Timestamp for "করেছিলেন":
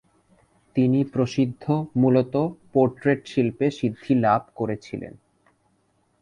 4.55-5.13